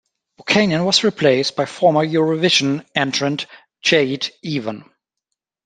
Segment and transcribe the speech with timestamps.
[0.37, 3.45] Buchanan was replaced by former-Eurovision entrant
[3.83, 4.89] Jade Ewen.